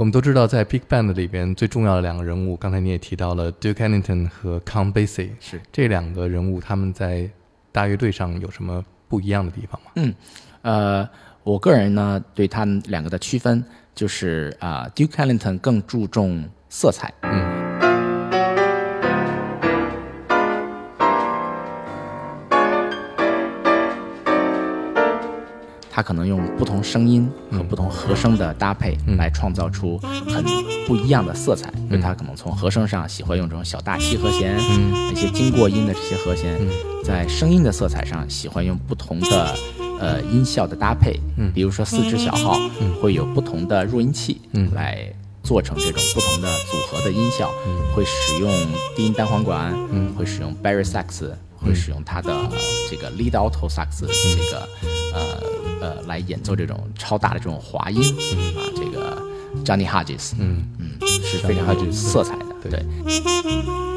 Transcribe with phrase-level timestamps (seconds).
[0.00, 5.60] 我们都知道，在 Big Band 里边最重要的两个人物，刚才你也提到了 Duke Ellington 和 Count Basie，是。
[5.70, 7.28] 这两个人物他们在
[7.70, 9.90] 大乐队上有什么不一样的地方吗？
[9.96, 10.14] 嗯，
[10.62, 11.06] 呃，
[11.42, 13.62] 我个人呢对他们两个的区分
[13.94, 17.59] 就是啊、d u k e Ellington 更注重色彩，嗯
[26.00, 30.42] 他可能用不同声音和不同和声的搭配来创造出很
[30.86, 31.70] 不一样的色彩。
[31.90, 34.58] 就他可能从和声上喜欢用这种小大七和弦，
[35.12, 36.58] 一些经过音的这些和弦，
[37.04, 39.54] 在声音的色彩上喜欢用不同的
[40.00, 41.20] 呃音效的搭配。
[41.36, 41.52] 嗯。
[41.52, 42.58] 比如说四支小号
[43.02, 44.40] 会有不同的弱音器
[44.72, 45.06] 来
[45.42, 47.50] 做成这种不同的组合的音效，
[47.94, 48.50] 会使用
[48.96, 50.14] 低音单簧管，嗯。
[50.14, 51.30] 会使用 Barry sax。
[51.62, 52.48] 会使用他的呃
[52.90, 54.66] 这个 lead alto sax 这个
[56.10, 58.02] 来演奏这种超大的这种滑音
[58.56, 59.22] 啊，这个
[59.64, 60.64] Johnny Hodges，嗯。
[60.78, 63.89] 嗯，是非常有色彩的，对对。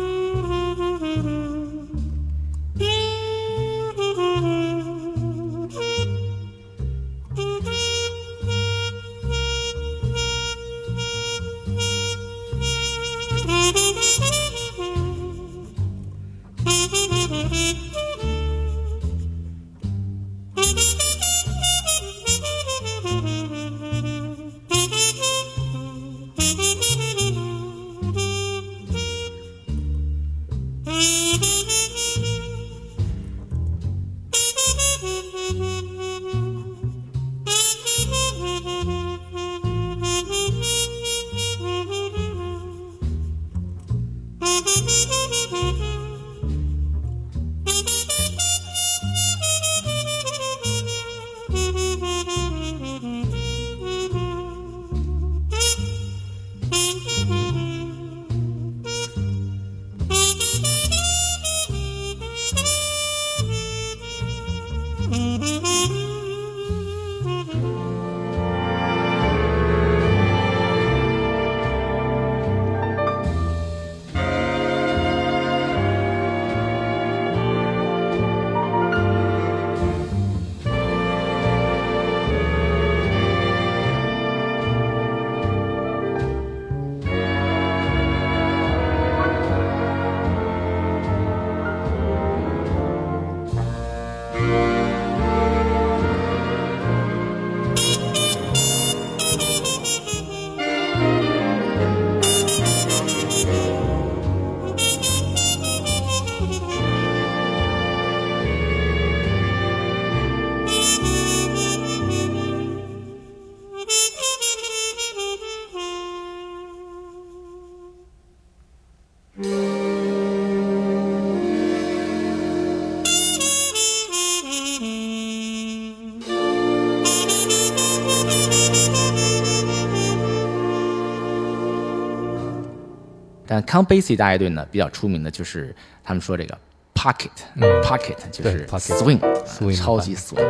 [133.74, 136.56] 但 Count Basie 大乐队呢，比较出名的就是他们说这个
[136.94, 140.46] pocket，pocket、就是 swing，呃 swing 超级 swing。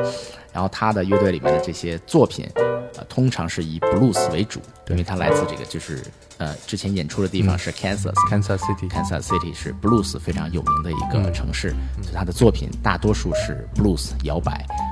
[0.52, 6.04] 然后他的乐队里面的这些作品，呃，通常是以 blues 为主，因为他来自这个就是
[6.38, 8.14] 呃之前演出的地方是 Kansas。
[8.30, 14.52] Kansas City，Kansas City 是 blues 非常有名的一个城市，所以他的作品大多数是 blues 摇摆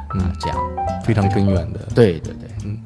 [0.09, 0.57] 啊、这样。
[1.03, 1.79] 非常根源的。
[1.93, 2.81] 对对对，嗯。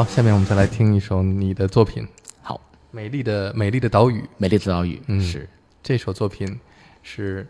[0.00, 2.02] 好，下面我们再来听一首你的作品
[2.40, 2.58] 《好，
[2.90, 4.18] 美丽的美丽的岛屿》。
[4.38, 5.20] 美丽的岛屿，嗯。
[5.20, 5.46] 是，
[5.82, 6.58] 这首作品
[7.02, 7.46] 是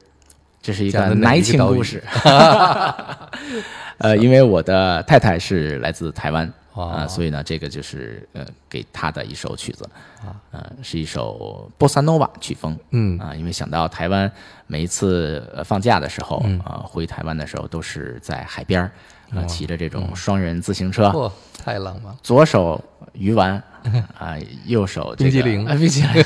[0.60, 2.02] 这是一个奶情故事。
[3.98, 9.84] 呃，因为我的太太是来自台湾啊、所以呢，这个就是呃给他的一首曲子
[10.24, 12.78] 啊，呃，是一首波萨诺瓦曲风。
[12.90, 13.18] 嗯。
[13.18, 14.30] 啊、因为想到台湾
[14.66, 18.92] 每一次呃放假的时候，啊、回台湾的时候都是在海边儿，
[19.34, 22.14] 啊、骑着这种双人自行车，嚯，太浪漫。
[22.22, 22.82] 左手
[23.12, 23.62] 鱼丸，
[24.18, 24.36] 啊、
[24.66, 26.24] 右手、这个、冰激凌啊，冰激凌，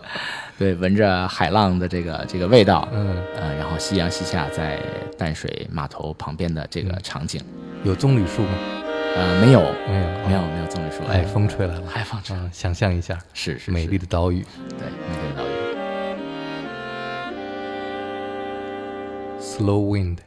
[0.58, 4.78] 对，闻着海浪的这个这个味道，嗯，啊，然后夕阳西下，在
[5.18, 7.42] 淡水码头旁边的这个场景，
[7.82, 8.48] 有棕榈树吗？
[9.16, 12.36] 呃，没有，没有，没有，没有这么说，哎，风吹来了，海风吹。
[12.36, 14.44] 嗯，想象一下，是是美丽的岛屿。
[14.68, 15.50] 对，美丽的岛屿。
[19.40, 20.18] ，slow wind。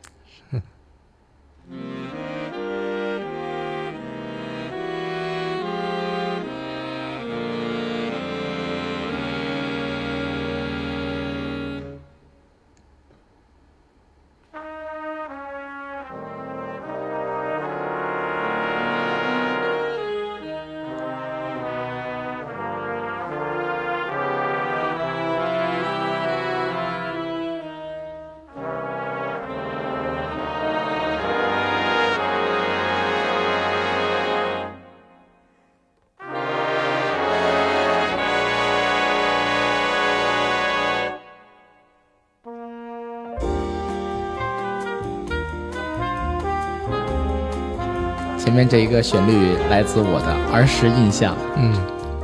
[48.49, 51.71] 前面这一个旋律来自我的儿时印象，嗯，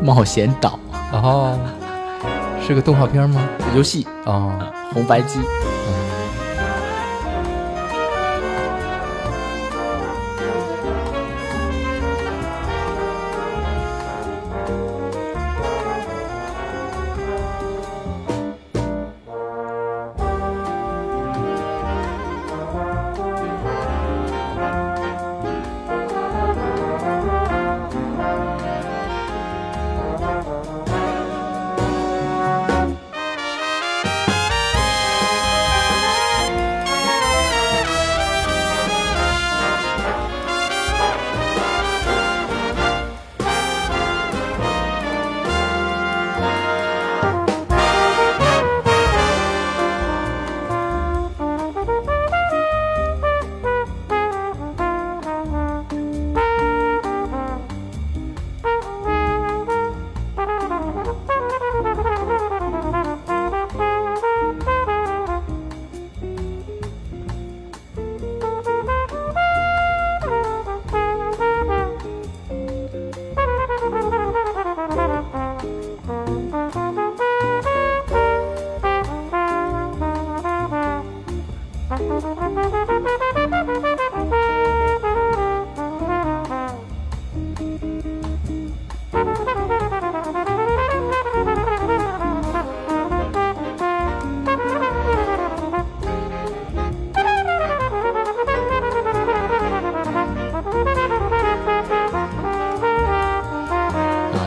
[0.04, 0.80] 《冒险岛。
[1.14, 1.56] 哦，
[2.66, 4.52] 是个动画片吗？》游戏，哦，
[4.92, 5.38] 红白机。
[5.38, 5.95] 啊，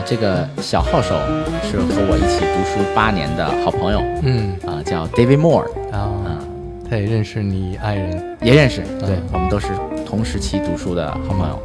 [0.09, 1.09] 这个小号手
[1.61, 6.41] 是和我一起读书八年的好朋友，嗯，啊，叫 David Moore，啊，
[6.89, 9.67] 他也认识你爱人，也认识，对我们都是
[10.07, 11.61] 同时期读书的好朋友。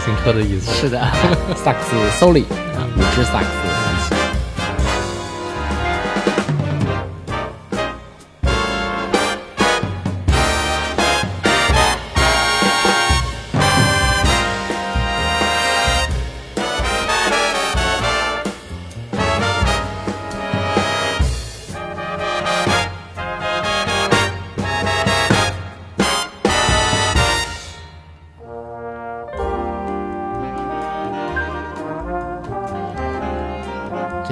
[0.00, 0.72] 自行车的意思。
[0.72, 0.98] 是的，
[1.62, 2.42] 萨克斯 soli
[2.74, 3.79] 啊，五支萨克斯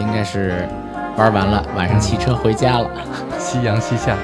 [0.08, 0.66] 应该是
[1.18, 2.90] 玩完了，晚上骑车回家了。
[3.38, 4.16] 夕阳西下，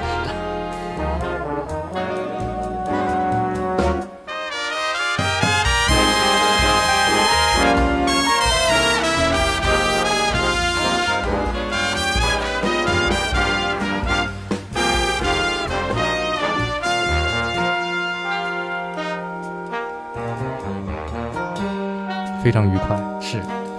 [22.43, 23.14] 非常愉快。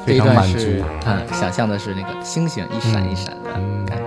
[0.07, 0.67] 是，非常这一段满是足
[1.05, 4.05] 嗯，想象的是那个星星一闪一闪的嗯感觉。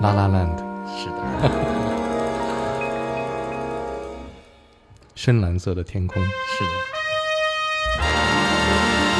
[0.00, 0.56] 拉拉 land，
[0.96, 1.50] 是的，
[5.16, 6.22] 深蓝色的天空。
[6.22, 6.70] 是的。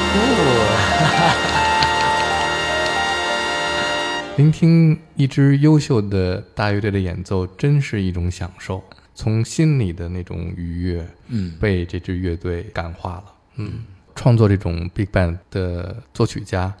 [4.37, 8.81] 聆听一支优秀的大乐队的演奏，真是一种享受。
[9.13, 13.25] 从心里的那种愉悦，嗯，被这支乐队感化了。
[13.57, 13.83] 嗯，
[14.19, 16.75] 创作这种 big band 的作曲家，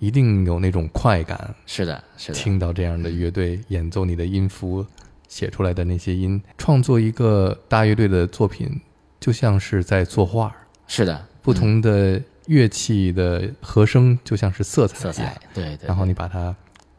[0.00, 1.54] 一定有那种快感。
[1.64, 4.84] 是的，是的，听到这样的乐队演奏你的音符，
[5.28, 8.68] 写出来的那些音，创作一个大乐队的作品，
[9.20, 10.52] 就像是在作画。
[10.88, 15.86] 是的，不同的乐器的和声就像是色彩色彩，对对。
[15.86, 16.52] 然后你把它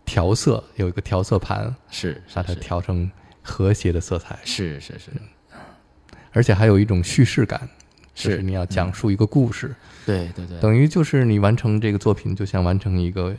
[0.06, 5.12] 调色，有一个调色盘，是把它调成和谐的色彩，是是是，
[6.32, 7.70] 而且还有一种叙事感，
[8.24, 9.74] 就是是你要讲述一个故事，
[10.06, 13.36] 对对对，等于就是你完成这个作品，就像完成一个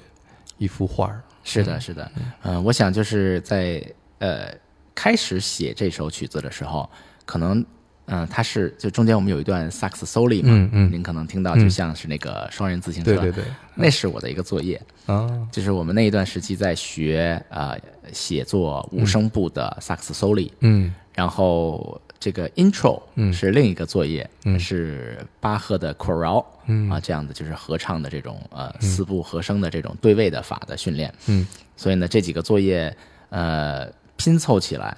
[0.59, 1.23] 一幅画儿。
[1.45, 2.11] 是的，是的，
[2.43, 3.83] 嗯、我想就是在
[4.19, 4.49] 呃
[4.95, 6.89] 开始写这首曲子的时候，
[7.25, 7.65] 可能
[8.07, 10.93] 嗯、它是就中间我们有一段萨克斯 solo 嘛，嗯嗯。
[10.93, 17.77] 您可能听到就像是那个双人自行车，对对对，那是我的一个作业，啊，就是我们那一段时期在学呃
[18.12, 20.95] 写作五声部的萨克斯 solo，、嗯。
[21.15, 23.33] 然后这个 intro 嗯。
[23.33, 24.59] 是另一个作业，嗯。
[24.59, 26.88] 是巴赫的 choral，嗯。
[26.88, 31.12] 啊，这样的就是合唱的这种呃四部和声的这种对位的法的训练。
[31.26, 31.47] 嗯。
[31.76, 32.97] 所以呢，这几个作业
[33.31, 34.97] 呃拼凑起来。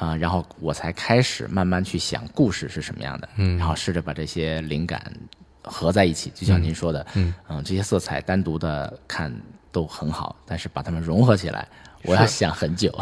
[0.00, 3.58] 啊、然后我才开始慢慢去想故事是什么样的，嗯。
[3.58, 5.12] 然后试着把这些灵感
[5.60, 7.34] 合在一起，就像您说的，嗯。
[7.64, 9.34] 这些色彩单独的看
[9.72, 11.66] 都很好，但是把它们融合起来，
[12.04, 12.96] 我要想很久。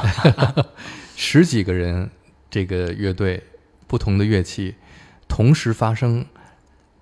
[1.16, 2.08] 十几个人
[2.48, 3.42] 这个乐队，
[3.86, 4.74] 不同的乐器
[5.28, 6.24] 同时发声，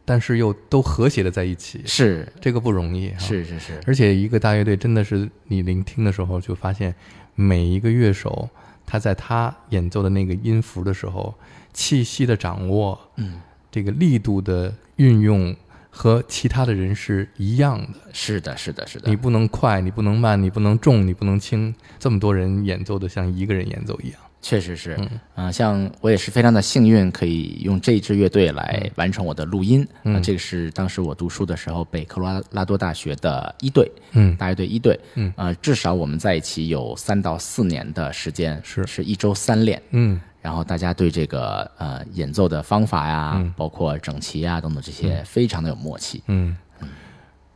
[0.04, 3.18] 但是又都和谐的在一起，是这个不容易、啊。
[3.18, 6.94] 是是是，而且一个大乐队真的是你聆听的时候，就发现
[7.34, 8.48] 每一个乐手
[8.86, 11.34] 他在他演奏的那个音符的时候，
[11.72, 15.56] 气息的掌握，嗯，这个力度的运用
[15.90, 17.98] 和其他的人是一样的。
[18.12, 24.20] 是的，是的，是的你，不能快，你不能慢，你不能重，你不能轻，这么多人演奏的像一个人演奏一样。
[24.44, 24.94] 确实是，
[25.36, 29.88] 嗯、像我也是非常的幸运，可以用这支乐队来完成我的录音。
[30.02, 34.36] 嗯、这个是当时我读书的时候，北科罗拉多大学的一队，嗯。
[34.36, 38.86] 大乐队一队，嗯，呃，至少我们在一起有三到四年的时间，是。
[38.86, 39.80] 是一周三练。
[39.92, 40.20] 嗯。
[40.42, 46.22] 然后大家对这个呃演奏的方法呀，包括整齐啊等等这些，非常的有默契。
[46.26, 46.54] 嗯，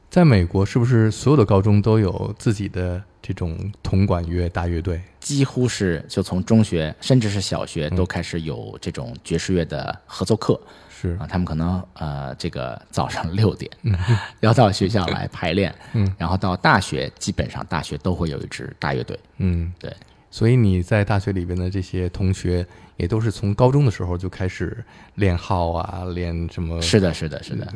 [0.09, 5.01] 在美国是不是所有的高中都有自己的这种铜管乐大乐队？
[5.21, 10.61] 几乎是就从中学甚至是小学都开始有这种爵士乐的合奏课。
[10.91, 11.17] 是。
[11.21, 13.71] 啊，他们可能呃，这个早上六点
[14.41, 19.95] 要到学校来排练，嗯，然后到大学，基本上大学都会有一支大乐队，嗯，对，
[20.31, 27.73] 所以你在大学里边的这些同学，也都是从高中的时候就开始练号啊，练什么是的，是的，是的，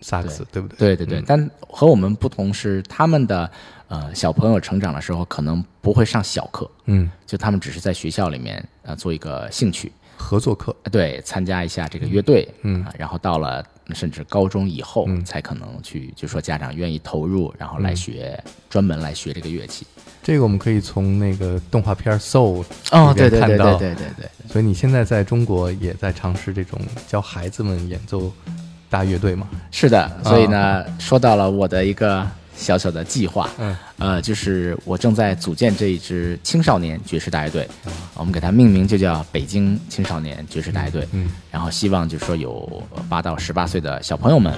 [0.00, 0.96] 萨克斯，对不对？
[0.96, 1.24] 对对对。
[1.26, 3.50] 但和我们不同是，他们的
[3.88, 19.86] 呃小朋友成长的时候，可能不会上小课，嗯，就他们只是在学校里面呃做一个兴趣，合作课，呃对，参加一下这个乐队，嗯啊然后到了甚至高中以后，才可能去，就说家长愿意投入，然后来学，专门来学这个乐器。
[20.22, 24.28] 这个我们可以从那个动画片《Soul》哦，对对对对对对。
[24.46, 28.30] 所以你现在在中国也在尝试这种教孩子们演奏
[28.90, 29.46] 大乐队吗？
[29.70, 37.68] 是的，所以呢，说到了我的一个小小的计划，嗯，呃，就是我正在组建这一支青少年爵士大乐队，
[38.14, 41.06] 我们给它命名就叫北京青少年爵士大乐队。
[41.12, 44.52] 嗯，然后希望就是说有八到十八岁的小朋友们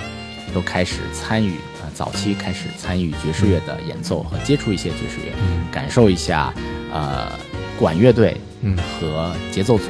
[0.55, 5.65] 都开始参与啊、呃早期开始参与爵士乐的演奏和接触一些爵士乐，嗯。
[5.71, 6.55] 感受一下
[6.93, 7.31] 呃
[7.79, 8.79] 管乐队嗯。
[8.79, 9.85] 和节奏组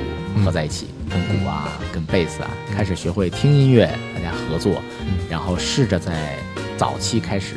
[0.44, 6.36] 合在一起，跟鼓啊、跟贝斯啊，开始学会听音乐，大家合作，嗯然后试着在
[6.76, 7.56] 早期开始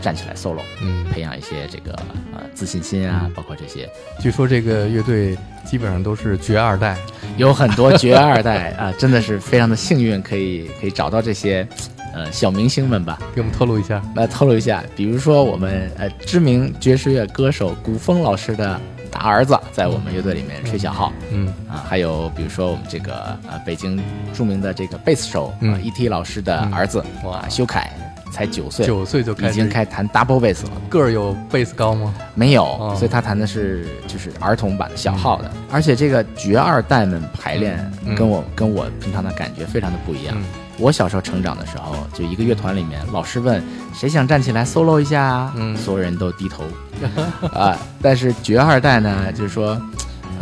[0.00, 1.92] 站起来 solo，嗯，培养一些这个
[2.32, 3.88] 呃自信心啊，包括这些，
[4.20, 6.96] 据说这个乐队基本上都是绝二代，
[7.36, 11.66] 有很多绝二代啊、真的是非常的幸运，可以可以找到这些
[12.14, 13.18] 呃小明星们吧。
[13.34, 14.02] 给我们透露一下。
[14.14, 18.80] 来透露一下，比如说我们呃知名爵士乐歌手古风老师的
[19.16, 21.10] 大儿子，在我们乐队里面吹小号。
[21.30, 23.98] 嗯啊，还有比如说我们这个呃北京
[24.34, 26.08] 著名的这个贝斯手 E.T.
[26.08, 27.90] 老师的儿子、哇啊修凯，
[28.30, 30.70] 才九岁，九岁就开已经开弹 double bass 了。
[30.90, 32.14] 个儿有贝斯高吗？
[32.34, 40.36] 没有，哦所以他弹的是就是儿童版的小号的，而且这个绝二代们排练嗯跟我、跟我平常的感觉非常的不一样。
[40.36, 40.44] 嗯
[40.78, 43.62] 我小时候成长的时候，就一个乐团里面，老师问
[43.94, 46.64] 谁想站起来 solo 一下啊，嗯所有人都低头
[47.52, 47.76] 啊。
[48.02, 49.80] 但是绝二代呢，就是说，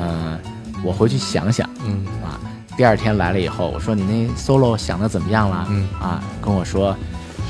[0.00, 0.38] 嗯、
[0.84, 2.40] 我回去想想嗯啊。
[2.76, 5.64] 第二天来了以后，我说你那 solo 想的怎么样了？
[5.70, 6.96] 嗯啊，跟我说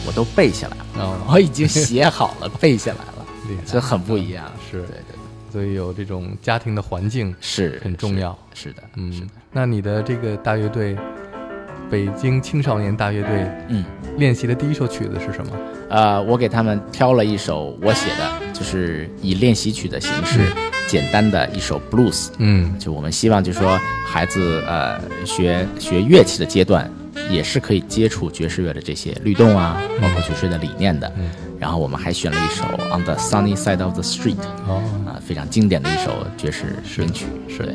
[0.06, 3.26] 我都背下来了，哦，我已经写好了，背下来了，
[3.64, 4.44] 这很不一样。
[4.70, 5.16] 是对对，
[5.50, 8.36] 所以有这种家庭的环境是很重要。
[8.52, 10.94] 是的，嗯，那你的这个大乐队，
[11.90, 13.84] 北京青少年大乐队嗯，
[14.16, 15.52] 练习的第一首曲子是什么？
[15.90, 20.40] 呃，我给他们挑了一首我写的，就是以练习曲的形式，
[20.88, 22.28] 简单的一首 blues。
[22.38, 26.90] 嗯就我们希望，就是说孩子呃学学乐器的阶段，
[27.30, 31.12] 也是可以接触爵士乐的这些律动啊，包括爵士乐的理念的。
[31.16, 34.36] 嗯然后我们还选了一首《On the Sunny Side of the Street》
[34.68, 36.66] 哦，啊、非常经典的一首爵士
[36.98, 37.24] 名曲。
[37.48, 37.74] 是对。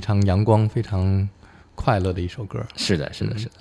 [0.00, 1.28] 非常阳光、非常
[1.74, 2.58] 快乐的一首歌。
[2.74, 3.52] 是的，是的，是的，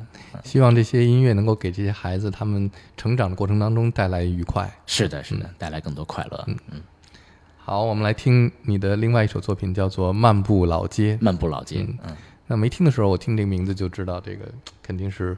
[0.42, 4.72] 希望这些音乐能够给这些孩子他们成长的过程当中带来愉快。
[4.86, 6.48] 是的，是的，带来更多快乐。
[6.48, 6.82] 嗯，
[7.58, 11.16] 好，我们来听你的另外一首作品，叫做《漫步老街》。
[11.20, 12.16] 漫步老街，嗯，
[12.48, 14.46] 那没听的时候，我听这个名字就知道，这个
[14.82, 15.36] 肯定是，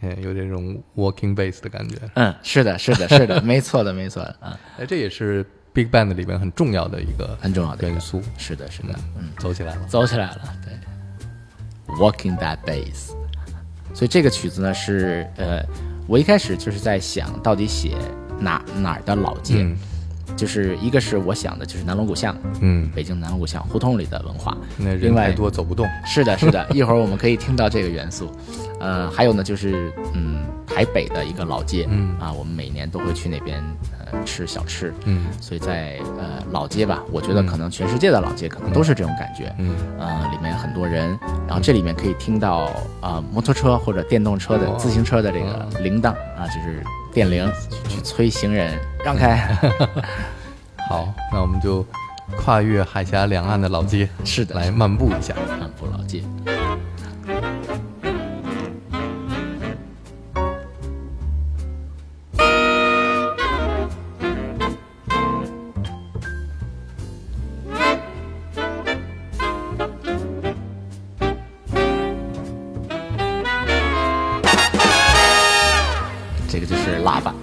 [0.00, 1.96] 呃，有这种 walking bass 的感觉。
[2.14, 8.22] 嗯，是的，是的，是的，没错的，没错的，啊， 哎，这也是 big band 里边很重要的一个很重要的元素。
[8.36, 9.86] 是的，是的，嗯，走起来了。
[9.86, 13.12] 走起来了，对，Walking that bass。
[13.94, 15.62] 所以这个曲子呢是呃，
[16.06, 17.96] 我一开始就是在想到底写
[18.38, 19.76] 哪哪儿的老街，嗯
[20.36, 24.56] 就是一个是我想的，就是南锣鼓巷，嗯，北京南锣鼓巷胡同里的文化。
[24.76, 25.86] 那人另外太多走不动。
[26.04, 28.30] 是的，是的， 一会儿我们可以听到这个元素。
[28.80, 32.16] 呃，还有呢，就是嗯，台北的一个老街，嗯。
[32.18, 33.62] 啊，我们每年都会去那边
[34.10, 35.26] 呃吃小吃，嗯。
[35.40, 41.16] 所以在呃老街吧，我觉得可能全世界的老街可能都是这种感觉，嗯，呃，里面很多人，
[41.46, 42.64] 然后这里面可以听到
[43.00, 46.82] 啊、呃摩托车或者电动车的哇自行车的这个铃铛啊，就是
[47.12, 47.50] 电铃
[47.88, 49.36] 去去催行人让开。
[50.88, 51.86] 好，那我们就
[52.36, 55.34] 跨越海峡两岸的老街，是的来漫步一下。
[55.60, 56.22] 漫步老街。
[76.62, 77.34] 个就是喇叭，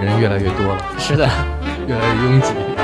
[0.00, 1.28] 人越来越多了，是的，
[1.86, 2.75] 越来越拥挤。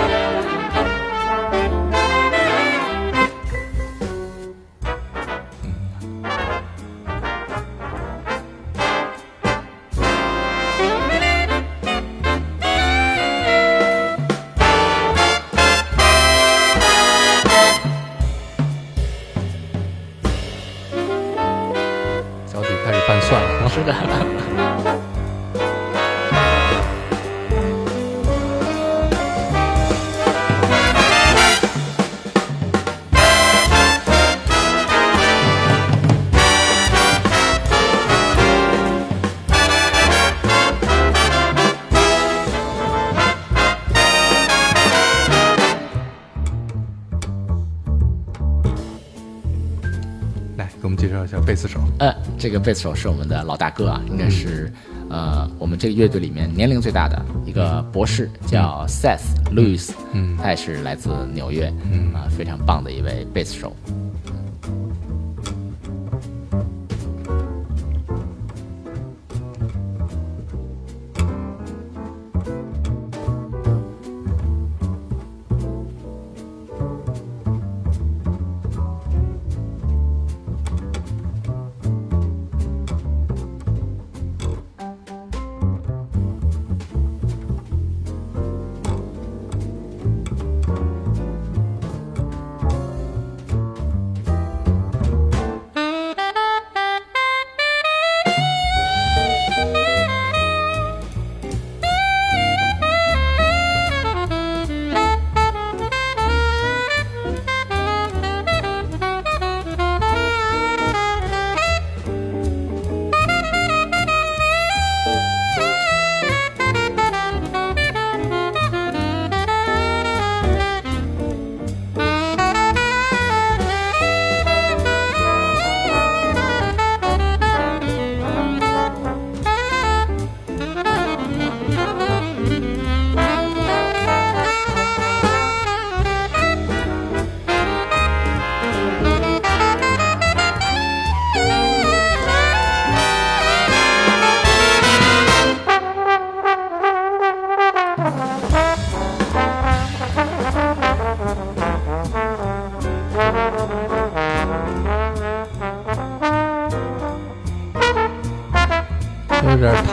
[51.33, 51.81] 给我们介绍一下贝斯手。
[51.99, 54.71] 呃，这个贝斯手是我们的老大哥啊，应该是、
[55.09, 60.37] 呃我们这个乐队里面年龄最大的一个博士，叫 Seth Lewis，嗯。
[60.37, 62.13] 他也是来自纽约，嗯。
[62.15, 63.75] 啊、非常棒的一位贝斯手。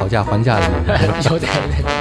[0.09, 0.65] 价还价的。
[1.29, 1.98] 有点有点。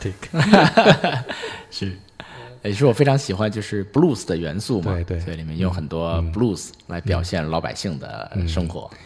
[1.70, 1.96] 是，
[2.62, 5.20] 也是我非常喜欢就是 blues 的元素嘛，对对。
[5.20, 8.90] 所以里面用很多 blues 来表现老百姓的生活。
[8.92, 8.98] 嗯